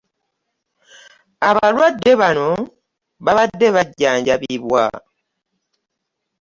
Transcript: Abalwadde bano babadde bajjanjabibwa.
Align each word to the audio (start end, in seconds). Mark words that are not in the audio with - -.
Abalwadde 1.49 2.11
bano 2.21 2.49
babadde 3.25 3.67
bajjanjabibwa. 3.75 4.83